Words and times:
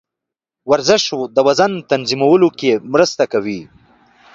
ورزش 0.69 1.03
د 1.35 1.37
وزن 1.47 1.71
تنظیمولو 1.91 2.49
کې 2.59 2.71
مرسته 2.93 3.23
کوي. 3.33 3.61